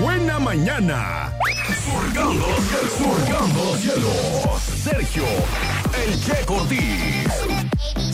buena 0.00 0.38
mañana. 0.38 1.32
Surgando 1.84 3.64
los 3.64 3.80
cielos. 3.80 4.62
Sergio, 4.82 5.24
el 6.04 6.20
Che 6.20 6.44
Cortés. 6.46 8.07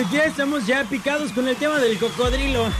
Aquí 0.00 0.18
estamos 0.18 0.66
ya 0.66 0.84
picados 0.84 1.32
con 1.32 1.48
el 1.48 1.56
tema 1.56 1.78
del 1.78 1.98
cocodrilo. 1.98 2.66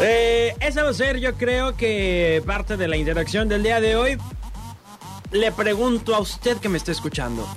Eh, 0.00 0.54
esa 0.60 0.84
va 0.84 0.90
a 0.90 0.94
ser, 0.94 1.18
yo 1.18 1.34
creo 1.34 1.76
que 1.76 2.40
parte 2.46 2.76
de 2.76 2.86
la 2.86 2.96
interacción 2.96 3.48
del 3.48 3.64
día 3.64 3.80
de 3.80 3.96
hoy. 3.96 4.16
Le 5.32 5.50
pregunto 5.50 6.14
a 6.14 6.20
usted 6.20 6.58
que 6.58 6.68
me 6.68 6.78
está 6.78 6.92
escuchando. 6.92 7.48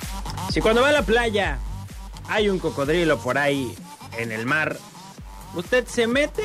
Si 0.50 0.60
cuando 0.60 0.82
va 0.82 0.90
a 0.90 0.94
la 0.94 1.04
playa 1.04 1.60
hay 2.30 2.50
un 2.50 2.58
cocodrilo 2.58 3.20
por 3.20 3.38
ahí 3.38 3.76
en 4.18 4.32
el 4.32 4.48
mar, 4.48 4.76
¿usted 5.54 5.86
se 5.86 6.08
mete 6.08 6.44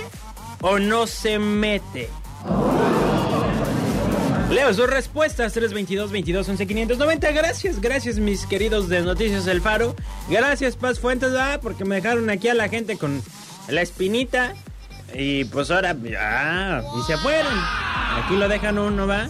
o 0.61 0.79
no 0.79 1.07
se 1.07 1.39
mete? 1.39 2.11
Leo 4.51 4.73
sus 4.73 4.89
respuestas 4.89 5.53
322 5.55 6.13
22 6.13 6.49
11 6.49 6.67
590. 6.67 7.33
Gracias, 7.33 7.81
gracias 7.81 8.19
mis 8.19 8.47
queridos 8.47 8.89
de 8.89 9.01
Noticias 9.01 9.47
El 9.49 9.61
Faro. 9.61 9.97
Gracias 10.31 10.77
Paz 10.77 11.01
Fuentes, 11.01 11.33
ah, 11.37 11.59
porque 11.61 11.85
me 11.85 11.97
dejaron 11.97 12.31
aquí 12.31 12.49
a 12.49 12.55
la 12.55 12.69
gente 12.69 12.97
con 12.97 13.23
la 13.69 13.83
espinita. 13.83 14.55
Y 15.13 15.45
pues 15.47 15.71
ahora, 15.71 15.97
ya, 16.01 16.83
y 16.97 17.03
se 17.07 17.17
fueron. 17.19 17.53
Aquí 17.55 18.37
lo 18.37 18.49
dejan 18.49 18.79
uno, 18.79 19.07
va. 19.07 19.29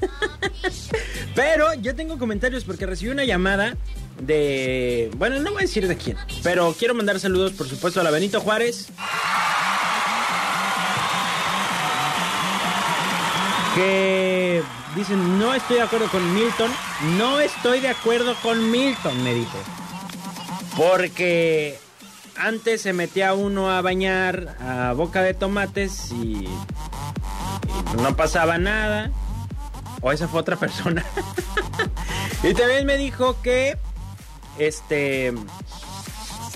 Pero 1.34 1.74
yo 1.74 1.96
tengo 1.96 2.16
comentarios 2.18 2.64
porque 2.64 2.86
recibí 2.86 3.10
una 3.10 3.24
llamada 3.24 3.76
de. 4.20 5.10
Bueno, 5.16 5.40
no 5.40 5.50
voy 5.50 5.62
a 5.62 5.66
decir 5.66 5.88
de 5.88 5.96
quién, 5.96 6.16
pero 6.42 6.74
quiero 6.78 6.94
mandar 6.94 7.18
saludos, 7.18 7.52
por 7.52 7.68
supuesto, 7.68 8.00
a 8.00 8.04
la 8.04 8.10
Benito 8.10 8.40
Juárez. 8.40 8.88
Que 13.74 14.62
dicen, 14.94 15.38
no 15.38 15.52
estoy 15.52 15.76
de 15.76 15.82
acuerdo 15.82 16.08
con 16.08 16.34
Milton. 16.34 16.70
No 17.18 17.40
estoy 17.40 17.80
de 17.80 17.88
acuerdo 17.88 18.34
con 18.42 18.70
Milton, 18.70 19.22
me 19.24 19.34
dijo. 19.34 19.58
Porque 20.76 21.78
antes 22.36 22.82
se 22.82 22.92
metía 22.92 23.34
uno 23.34 23.70
a 23.70 23.80
bañar 23.82 24.56
a 24.60 24.92
boca 24.92 25.22
de 25.22 25.34
tomates 25.34 26.12
y, 26.12 26.48
no 28.00 28.16
pasaba 28.16 28.58
nada. 28.58 29.10
O 30.00 30.12
esa 30.12 30.28
fue 30.28 30.40
otra 30.40 30.56
persona. 30.56 31.04
y 32.42 32.54
también 32.54 32.86
me 32.86 32.96
dijo 32.96 33.40
que 33.42 33.76
este 34.58 35.32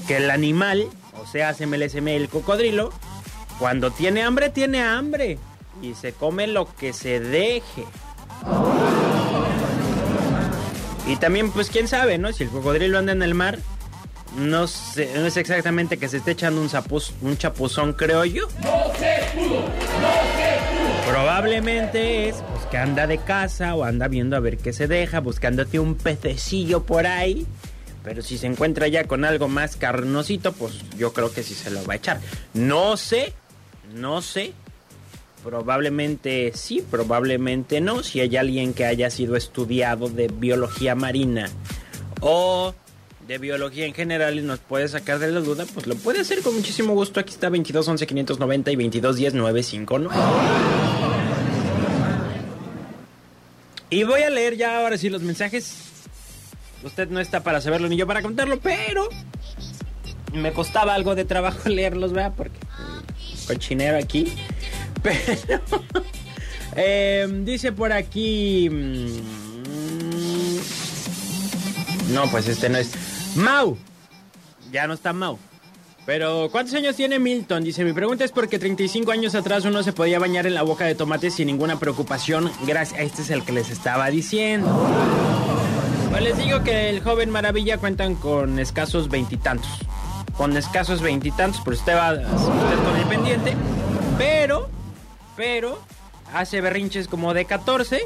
que 0.07 0.17
el 0.19 0.31
animal, 0.31 0.89
o 1.21 1.27
sea, 1.27 1.53
SMLSM, 1.53 2.09
el 2.09 2.29
cocodrilo, 2.29 2.93
cuando 3.59 3.91
tiene 3.91 4.23
hambre, 4.23 4.51
tiene 4.51 4.83
hambre 4.83 5.39
y 5.83 5.95
se 5.95 6.13
come 6.13 6.47
lo 6.47 6.75
que 6.77 6.93
se 6.93 7.21
deje. 7.21 7.85
Y 11.07 11.17
también, 11.17 11.51
pues 11.51 11.71
quién 11.71 11.89
sabe, 11.89 12.19
¿no? 12.19 12.33
Si 12.33 12.45
el 12.45 12.51
cocodrilo 12.51 12.99
anda 12.99 13.13
en 13.13 13.23
el 13.23 13.35
mar, 13.35 13.59
no 14.37 14.67
sé, 14.67 15.11
no 15.15 15.27
es 15.27 15.37
exactamente 15.39 15.97
que 15.97 16.09
se 16.09 16.19
esté 16.19 16.33
echando 16.33 16.61
un, 16.61 16.69
zapuz- 16.69 17.13
un 17.23 17.37
chapuzón, 17.39 17.95
creo 17.95 18.25
yo. 18.27 18.47
Probablemente 21.09 22.29
es 22.29 22.37
pues, 22.37 22.67
que 22.71 22.77
anda 22.77 23.07
de 23.07 23.19
casa 23.19 23.75
o 23.75 23.85
anda 23.85 24.09
viendo 24.09 24.37
a 24.37 24.41
ver 24.41 24.59
qué 24.59 24.73
se 24.75 24.87
deja, 24.87 25.21
buscándote 25.21 25.79
un 25.79 25.95
pececillo 25.95 26.83
por 26.83 27.07
ahí. 27.07 27.47
Pero 28.05 28.23
si 28.23 28.37
se 28.39 28.47
encuentra 28.47 28.87
ya 28.89 29.05
con 29.05 29.25
algo 29.25 29.49
más 29.49 29.77
carnosito, 29.77 30.53
pues 30.53 30.75
yo 30.97 31.13
creo 31.13 31.33
que 31.33 31.43
sí 31.43 31.55
se 31.55 31.71
lo 31.71 31.85
va 31.87 31.95
a 31.95 31.97
echar. 31.97 32.21
No 32.55 32.97
sé, 32.99 33.33
no 33.95 34.21
sé. 34.23 34.53
Probablemente 35.49 36.53
sí, 36.55 36.85
probablemente 36.91 37.81
no. 37.81 38.03
Si 38.03 38.21
hay 38.21 38.37
alguien 38.37 38.75
que 38.75 38.85
haya 38.85 39.09
sido 39.09 39.35
estudiado 39.35 40.11
de 40.11 40.29
biología 40.29 40.95
marina 40.95 41.49
o 42.21 42.75
de 43.27 43.39
biología 43.39 43.87
en 43.87 43.95
general 43.95 44.39
y 44.39 44.43
nos 44.43 44.59
puede 44.59 44.89
sacar 44.89 45.19
de 45.19 45.33
la 45.33 45.41
duda, 45.41 45.65
pues 45.73 45.87
lo 45.87 45.95
puede 45.95 46.21
hacer 46.21 46.43
con 46.43 46.55
muchísimo 46.55 46.93
gusto. 46.93 47.19
Aquí 47.19 47.33
está 47.33 47.49
22 47.49 47.89
11 47.89 48.07
590 48.07 48.71
y 48.73 48.77
22 48.77 49.17
10 49.17 49.35
959. 49.35 50.15
Y 53.89 54.03
voy 54.03 54.21
a 54.21 54.29
leer 54.29 54.59
ya 54.59 54.83
ahora 54.83 54.99
sí 54.99 55.09
los 55.09 55.23
mensajes. 55.23 55.77
Usted 56.85 57.09
no 57.09 57.21
está 57.21 57.43
para 57.43 57.63
saberlo 57.63 57.89
ni 57.89 57.97
yo 57.97 58.07
para 58.07 58.21
contarlo, 58.21 58.61
pero 58.61 59.09
me 60.35 60.53
costaba 60.53 60.93
algo 60.93 61.15
de 61.15 61.25
trabajo 61.25 61.69
leerlos, 61.71 62.13
¿verdad? 62.13 62.35
Porque 62.37 62.59
mm, 62.59 63.47
cochinero 63.47 63.97
aquí. 63.97 64.31
Pero 65.47 65.63
eh, 66.77 67.27
dice 67.45 67.73
por 67.73 67.93
aquí. 67.93 68.69
mm, 68.71 69.39
no, 72.13 72.31
pues 72.31 72.49
este 72.49 72.69
no 72.69 72.79
es. 72.79 72.93
Mau. 73.37 73.77
Ya 74.73 74.87
no 74.87 74.95
está 74.95 75.13
Mau. 75.13 75.39
Pero, 76.07 76.49
¿cuántos 76.51 76.75
años 76.75 76.97
tiene 76.97 77.19
Milton? 77.19 77.63
Dice, 77.63 77.85
mi 77.85 77.93
pregunta 77.93 78.25
es 78.25 78.33
porque 78.33 78.59
35 78.59 79.13
años 79.13 79.35
atrás 79.35 79.67
uno 79.67 79.83
se 79.83 79.93
podía 79.93 80.19
bañar 80.19 80.47
en 80.47 80.55
la 80.55 80.63
boca 80.63 80.87
de 80.87 80.95
tomate 80.95 81.31
sin 81.31 81.49
ninguna 81.49 81.79
preocupación. 81.79 82.51
Gracias, 82.67 82.99
este 82.99 83.21
es 83.21 83.31
el 83.31 83.45
que 83.45 83.53
les 83.53 83.69
estaba 83.69 84.09
diciendo. 84.09 84.89
Pues 86.09 86.23
les 86.23 86.39
digo 86.39 86.63
que 86.63 86.89
el 86.89 87.03
joven 87.03 87.29
maravilla 87.29 87.77
cuentan 87.77 88.15
con 88.15 88.59
escasos 88.59 89.11
veintitantos. 89.11 89.69
Con 90.39 90.57
escasos 90.57 91.03
veintitantos, 91.03 91.61
por 91.61 91.75
usted 91.75 91.95
va 91.95 92.13
usted 92.13 93.03
con 93.03 93.09
pendiente. 93.11 93.55
Pero, 94.17 94.71
pero, 95.39 95.79
hace 96.35 96.61
berrinches 96.61 97.07
como 97.07 97.33
de 97.33 97.45
14. 97.45 98.01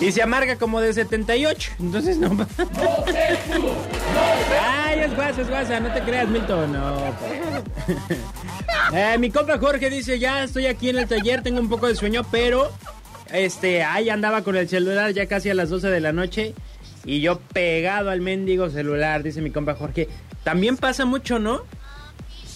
Y 0.00 0.10
se 0.12 0.22
amarga 0.22 0.56
como 0.56 0.80
de 0.80 0.92
78. 0.94 1.72
Entonces 1.78 2.16
no. 2.16 2.30
Ay, 4.62 5.00
es 5.00 5.14
guasa, 5.14 5.42
es 5.42 5.48
guasa. 5.48 5.80
No 5.80 5.92
te 5.92 6.00
creas, 6.00 6.28
Milton. 6.28 6.72
No. 6.72 7.14
Eh, 8.94 9.18
mi 9.18 9.30
compa 9.30 9.58
Jorge 9.58 9.90
dice: 9.90 10.18
Ya 10.18 10.44
estoy 10.44 10.66
aquí 10.66 10.88
en 10.88 10.98
el 10.98 11.06
taller. 11.06 11.42
Tengo 11.42 11.60
un 11.60 11.68
poco 11.68 11.86
de 11.88 11.94
sueño, 11.94 12.22
pero. 12.30 12.70
Este, 13.30 13.82
ahí 13.82 14.08
andaba 14.08 14.42
con 14.42 14.56
el 14.56 14.66
celular 14.66 15.12
ya 15.12 15.26
casi 15.26 15.50
a 15.50 15.54
las 15.54 15.68
12 15.68 15.88
de 15.88 16.00
la 16.00 16.12
noche. 16.12 16.54
Y 17.04 17.20
yo 17.20 17.38
pegado 17.38 18.08
al 18.08 18.22
mendigo 18.22 18.70
celular, 18.70 19.22
dice 19.22 19.42
mi 19.42 19.50
compa 19.50 19.74
Jorge. 19.74 20.08
También 20.42 20.78
pasa 20.78 21.04
mucho, 21.04 21.38
¿no? 21.38 21.64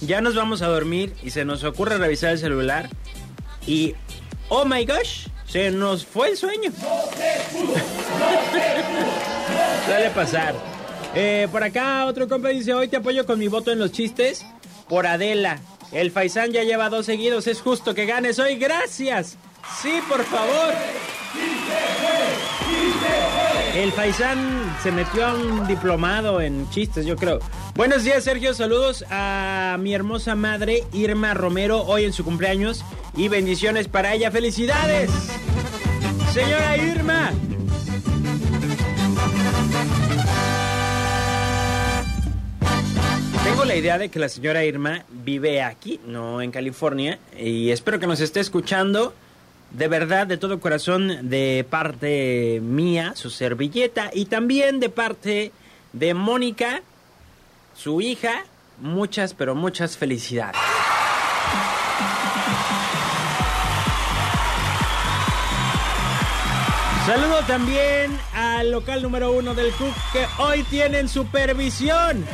Ya 0.02 0.20
nos 0.20 0.34
vamos 0.34 0.62
a 0.62 0.66
dormir 0.66 1.14
y 1.22 1.30
se 1.30 1.44
nos 1.44 1.62
ocurre 1.64 1.96
revisar 1.96 2.30
el 2.30 2.38
celular. 2.38 2.90
Y. 3.66 3.94
Oh 4.48 4.64
my 4.64 4.84
gosh, 4.84 5.28
se 5.46 5.70
nos 5.70 6.04
fue 6.04 6.30
el 6.30 6.36
sueño. 6.36 6.72
Suele 9.86 10.10
pasar. 10.10 10.54
Eh, 11.14 11.46
por 11.50 11.62
acá 11.62 12.06
otro 12.06 12.28
compa 12.28 12.48
dice, 12.48 12.74
hoy 12.74 12.88
te 12.88 12.96
apoyo 12.96 13.26
con 13.26 13.38
mi 13.38 13.48
voto 13.48 13.70
en 13.70 13.78
los 13.78 13.92
chistes 13.92 14.44
por 14.88 15.06
Adela. 15.06 15.60
El 15.92 16.10
Faisán 16.10 16.52
ya 16.52 16.64
lleva 16.64 16.88
dos 16.88 17.06
seguidos, 17.06 17.46
es 17.46 17.60
justo 17.60 17.94
que 17.94 18.06
ganes 18.06 18.38
hoy. 18.38 18.56
Gracias. 18.56 19.36
Sí, 19.80 20.00
por 20.08 20.24
favor. 20.24 20.74
El 23.74 23.90
Faisán 23.92 24.76
se 24.82 24.92
metió 24.92 25.26
a 25.26 25.34
un 25.34 25.66
diplomado 25.66 26.42
en 26.42 26.68
chistes, 26.68 27.06
yo 27.06 27.16
creo. 27.16 27.38
Buenos 27.74 28.04
días, 28.04 28.22
Sergio. 28.22 28.52
Saludos 28.52 29.02
a 29.10 29.78
mi 29.80 29.94
hermosa 29.94 30.34
madre, 30.34 30.84
Irma 30.92 31.32
Romero, 31.32 31.82
hoy 31.82 32.04
en 32.04 32.12
su 32.12 32.22
cumpleaños. 32.22 32.84
Y 33.16 33.28
bendiciones 33.28 33.88
para 33.88 34.12
ella. 34.12 34.30
¡Felicidades! 34.30 35.10
Señora 36.34 36.76
Irma. 36.76 37.32
Tengo 43.42 43.64
la 43.64 43.74
idea 43.74 43.96
de 43.96 44.10
que 44.10 44.18
la 44.18 44.28
señora 44.28 44.64
Irma 44.64 45.04
vive 45.10 45.62
aquí, 45.62 45.98
no 46.06 46.42
en 46.42 46.50
California, 46.50 47.18
y 47.38 47.70
espero 47.70 47.98
que 47.98 48.06
nos 48.06 48.20
esté 48.20 48.40
escuchando 48.40 49.14
de 49.72 49.88
verdad, 49.88 50.26
de 50.26 50.36
todo 50.36 50.60
corazón, 50.60 51.30
de 51.30 51.66
parte 51.68 52.60
mía, 52.62 53.12
su 53.14 53.30
servilleta, 53.30 54.10
y 54.12 54.26
también 54.26 54.80
de 54.80 54.90
parte 54.90 55.52
de 55.92 56.14
Mónica, 56.14 56.82
su 57.74 58.00
hija, 58.00 58.44
muchas, 58.78 59.34
pero 59.34 59.54
muchas 59.54 59.96
felicidades. 59.96 60.60
Saludo 67.06 67.40
también 67.48 68.16
al 68.32 68.70
local 68.70 69.02
número 69.02 69.32
uno 69.32 69.54
del 69.54 69.72
Cook 69.72 69.94
que 70.12 70.24
hoy 70.38 70.62
tienen 70.64 71.08
supervisión. 71.08 72.24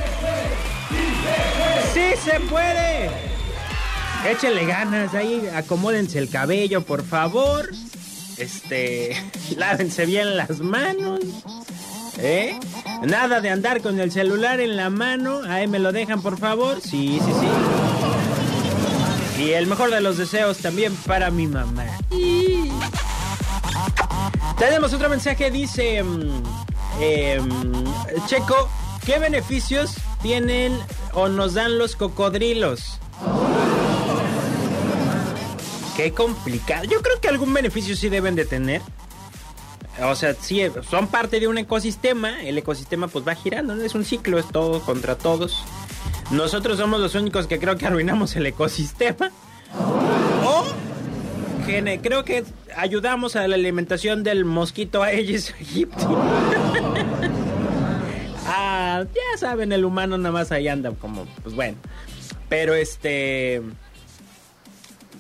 ¡Sí 1.94 2.10
se 2.22 2.38
puede! 2.40 3.27
Échenle 4.26 4.66
ganas 4.66 5.14
ahí, 5.14 5.48
acomódense 5.54 6.18
el 6.18 6.28
cabello, 6.28 6.82
por 6.82 7.04
favor. 7.04 7.70
Este, 8.36 9.16
lávense 9.56 10.06
bien 10.06 10.36
las 10.36 10.60
manos. 10.60 11.20
¿Eh? 12.18 12.58
Nada 13.02 13.40
de 13.40 13.50
andar 13.50 13.80
con 13.80 14.00
el 14.00 14.10
celular 14.10 14.60
en 14.60 14.76
la 14.76 14.90
mano. 14.90 15.40
Ahí 15.48 15.68
me 15.68 15.78
lo 15.78 15.92
dejan, 15.92 16.20
por 16.20 16.36
favor. 16.38 16.80
Sí, 16.80 17.20
sí, 17.24 17.32
sí. 17.40 17.46
Y 19.42 19.52
el 19.52 19.68
mejor 19.68 19.90
de 19.90 20.00
los 20.00 20.18
deseos 20.18 20.58
también 20.58 20.94
para 21.06 21.30
mi 21.30 21.46
mamá. 21.46 21.84
Tenemos 24.58 24.92
otro 24.92 25.08
mensaje, 25.08 25.52
dice 25.52 26.02
mm, 26.02 26.42
em, 27.00 27.48
Checo, 28.26 28.68
¿qué 29.06 29.20
beneficios 29.20 29.94
tienen 30.20 30.76
o 31.12 31.28
nos 31.28 31.54
dan 31.54 31.78
los 31.78 31.94
cocodrilos? 31.94 32.98
Qué 35.98 36.12
complicado. 36.12 36.84
Yo 36.84 37.02
creo 37.02 37.20
que 37.20 37.26
algún 37.26 37.52
beneficio 37.52 37.96
sí 37.96 38.08
deben 38.08 38.36
de 38.36 38.44
tener. 38.44 38.80
O 40.00 40.14
sea, 40.14 40.32
sí, 40.34 40.62
son 40.88 41.08
parte 41.08 41.40
de 41.40 41.48
un 41.48 41.58
ecosistema. 41.58 42.40
El 42.40 42.56
ecosistema 42.56 43.08
pues 43.08 43.26
va 43.26 43.34
girando, 43.34 43.74
¿no? 43.74 43.82
es 43.82 43.96
un 43.96 44.04
ciclo, 44.04 44.38
es 44.38 44.46
todo 44.46 44.80
contra 44.82 45.18
todos. 45.18 45.60
Nosotros 46.30 46.78
somos 46.78 47.00
los 47.00 47.16
únicos 47.16 47.48
que 47.48 47.58
creo 47.58 47.76
que 47.76 47.84
arruinamos 47.84 48.36
el 48.36 48.46
ecosistema. 48.46 49.32
O 50.46 50.64
creo 52.00 52.24
que 52.24 52.44
ayudamos 52.76 53.34
a 53.34 53.48
la 53.48 53.56
alimentación 53.56 54.22
del 54.22 54.44
mosquito 54.44 55.02
Aedes 55.02 55.52
aegypti. 55.54 56.04
ah, 58.46 59.02
ya 59.04 59.38
saben, 59.38 59.72
el 59.72 59.84
humano 59.84 60.16
nada 60.16 60.30
más 60.30 60.52
ahí 60.52 60.68
anda 60.68 60.92
como, 60.92 61.26
pues 61.42 61.56
bueno. 61.56 61.76
Pero 62.48 62.76
este... 62.76 63.64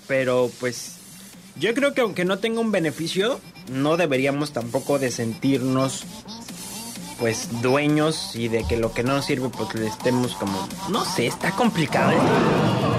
Pero 0.08 0.50
pues... 0.58 0.96
Yo 1.56 1.74
creo 1.74 1.92
que 1.92 2.00
aunque 2.02 2.24
no 2.24 2.38
tenga 2.38 2.60
un 2.60 2.72
beneficio, 2.72 3.40
no 3.70 3.96
deberíamos 3.96 4.52
tampoco 4.52 4.98
de 4.98 5.10
sentirnos 5.10 6.04
pues 7.20 7.48
dueños 7.62 8.36
y 8.36 8.48
de 8.48 8.64
que 8.64 8.76
lo 8.76 8.92
que 8.92 9.02
no 9.02 9.14
nos 9.14 9.24
sirve 9.24 9.48
pues 9.48 9.74
le 9.74 9.88
estemos 9.88 10.34
como 10.34 10.68
no 10.88 11.04
sé 11.04 11.26
está 11.26 11.50
complicado 11.50 12.12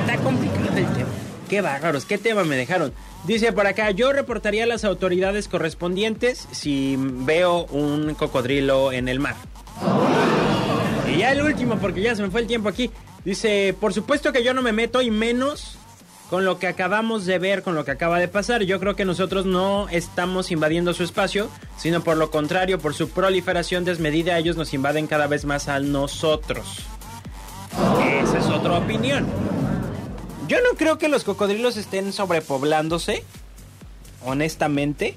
está 0.02 0.18
complicado 0.22 0.68
el 0.76 0.86
tema 0.88 1.10
qué 1.48 1.62
bárbaros 1.62 2.04
qué 2.04 2.18
tema 2.18 2.44
me 2.44 2.58
dejaron 2.58 2.92
Dice 3.26 3.52
por 3.52 3.68
acá, 3.68 3.92
yo 3.92 4.14
reportaría 4.14 4.64
a 4.64 4.68
las 4.68 4.86
autoridades 4.86 5.48
correspondientes 5.48 6.48
si 6.52 6.96
veo 6.98 7.66
un 7.66 8.16
cocodrilo 8.16 8.94
en 8.94 9.10
el 9.10 9.20
mar. 9.20 9.36
Y 11.14 11.20
ya 11.20 11.34
el 11.34 11.42
último, 11.42 11.78
porque 11.80 12.02
ya 12.02 12.16
se 12.16 12.22
me 12.22 12.30
fue 12.30 12.42
el 12.42 12.48
tiempo 12.48 12.70
aquí. 12.70 12.90
Dice, 13.26 13.76
por 13.80 13.94
supuesto 13.94 14.32
que 14.32 14.44
yo 14.44 14.54
no 14.54 14.62
me 14.62 14.72
meto 14.72 15.02
y 15.02 15.12
menos 15.12 15.78
con 16.30 16.46
lo 16.46 16.60
que 16.60 16.68
acabamos 16.68 17.26
de 17.26 17.40
ver, 17.40 17.64
con 17.64 17.76
lo 17.76 17.86
que 17.86 17.92
acaba 17.92 18.20
de 18.20 18.28
pasar. 18.28 18.64
Yo 18.64 18.80
creo 18.80 18.96
que 18.96 19.06
nosotros 19.06 19.46
no 19.46 19.90
estamos 19.90 20.52
invadiendo 20.52 20.94
su 20.94 21.04
espacio, 21.04 21.50
sino 21.78 22.04
por 22.04 22.18
lo 22.18 22.30
contrario, 22.30 22.80
por 22.80 22.94
su 22.94 23.10
proliferación 23.10 23.84
desmedida, 23.84 24.38
ellos 24.38 24.56
nos 24.56 24.74
invaden 24.74 25.08
cada 25.08 25.28
vez 25.28 25.46
más 25.46 25.68
a 25.68 25.80
nosotros. 25.80 26.86
Esa 28.24 28.38
es 28.38 28.46
otra 28.46 28.78
opinión. 28.78 29.26
Yo 30.48 30.58
no 30.62 30.78
creo 30.78 30.98
que 30.98 31.10
los 31.10 31.24
cocodrilos 31.24 31.78
estén 31.78 32.14
sobrepoblándose, 32.14 33.24
honestamente. 34.24 35.16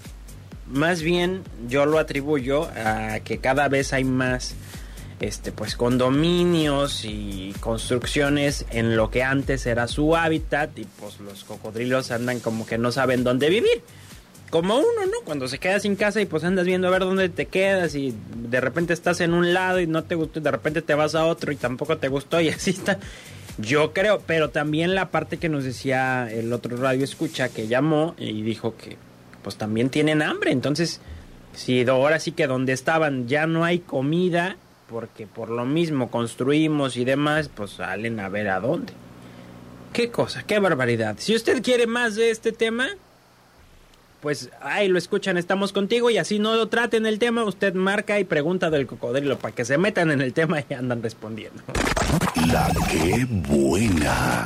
Más 0.66 1.02
bien 1.02 1.42
yo 1.68 1.84
lo 1.84 1.98
atribuyo 1.98 2.64
a 2.64 3.20
que 3.20 3.38
cada 3.38 3.68
vez 3.68 3.92
hay 3.92 4.04
más 4.04 4.54
este 5.22 5.52
pues 5.52 5.76
condominios 5.76 7.04
y 7.04 7.54
construcciones 7.60 8.66
en 8.70 8.96
lo 8.96 9.08
que 9.10 9.22
antes 9.22 9.66
era 9.66 9.86
su 9.86 10.16
hábitat 10.16 10.76
y 10.78 10.84
pues 10.84 11.20
los 11.20 11.44
cocodrilos 11.44 12.10
andan 12.10 12.40
como 12.40 12.66
que 12.66 12.76
no 12.76 12.90
saben 12.90 13.22
dónde 13.24 13.48
vivir. 13.48 13.82
Como 14.50 14.76
uno, 14.76 15.06
¿no? 15.06 15.24
Cuando 15.24 15.48
se 15.48 15.58
queda 15.58 15.80
sin 15.80 15.96
casa 15.96 16.20
y 16.20 16.26
pues 16.26 16.44
andas 16.44 16.66
viendo 16.66 16.88
a 16.88 16.90
ver 16.90 17.02
dónde 17.02 17.28
te 17.28 17.46
quedas 17.46 17.94
y 17.94 18.12
de 18.34 18.60
repente 18.60 18.92
estás 18.92 19.20
en 19.20 19.32
un 19.32 19.54
lado 19.54 19.80
y 19.80 19.86
no 19.86 20.04
te 20.04 20.14
gustó, 20.14 20.40
y 20.40 20.42
de 20.42 20.50
repente 20.50 20.82
te 20.82 20.94
vas 20.94 21.14
a 21.14 21.24
otro 21.24 21.52
y 21.52 21.56
tampoco 21.56 21.96
te 21.96 22.08
gustó 22.08 22.40
y 22.40 22.48
así 22.50 22.70
está. 22.70 22.98
Yo 23.58 23.92
creo, 23.92 24.20
pero 24.26 24.50
también 24.50 24.94
la 24.94 25.10
parte 25.10 25.36
que 25.36 25.48
nos 25.48 25.64
decía 25.64 26.28
el 26.30 26.52
otro 26.52 26.76
radio 26.76 27.04
escucha 27.04 27.48
que 27.48 27.68
llamó 27.68 28.14
y 28.18 28.42
dijo 28.42 28.76
que 28.76 28.96
pues 29.42 29.56
también 29.56 29.88
tienen 29.88 30.20
hambre, 30.20 30.52
entonces 30.52 31.00
si 31.54 31.86
ahora 31.86 32.18
sí 32.18 32.32
que 32.32 32.46
donde 32.46 32.72
estaban 32.72 33.28
ya 33.28 33.46
no 33.46 33.64
hay 33.64 33.80
comida, 33.80 34.56
porque 34.92 35.26
por 35.26 35.48
lo 35.48 35.64
mismo 35.64 36.10
construimos 36.10 36.96
y 36.96 37.04
demás, 37.04 37.48
pues 37.52 37.72
salen 37.72 38.20
a 38.20 38.28
ver 38.28 38.48
a 38.48 38.60
dónde. 38.60 38.92
Qué 39.92 40.10
cosa, 40.10 40.42
qué 40.42 40.58
barbaridad. 40.58 41.16
Si 41.18 41.34
usted 41.34 41.62
quiere 41.62 41.86
más 41.86 42.14
de 42.14 42.30
este 42.30 42.52
tema, 42.52 42.86
pues 44.20 44.50
ahí 44.60 44.88
lo 44.88 44.98
escuchan, 44.98 45.36
estamos 45.36 45.72
contigo 45.72 46.08
y 46.10 46.18
así 46.18 46.38
no 46.38 46.54
lo 46.54 46.68
traten 46.68 47.06
el 47.06 47.18
tema, 47.18 47.44
usted 47.44 47.74
marca 47.74 48.20
y 48.20 48.24
pregunta 48.24 48.70
del 48.70 48.86
cocodrilo 48.86 49.38
para 49.38 49.54
que 49.54 49.64
se 49.64 49.78
metan 49.78 50.10
en 50.12 50.20
el 50.20 50.32
tema 50.32 50.60
y 50.60 50.74
andan 50.74 51.02
respondiendo. 51.02 51.62
La 52.46 52.70
que 52.88 53.26
buena. 53.28 54.40